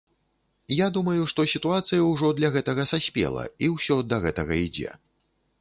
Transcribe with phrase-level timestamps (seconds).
[0.75, 4.99] Я думаю, што сітуацыя ўжо для гэтага саспела і ўсё да гэтага ідзе.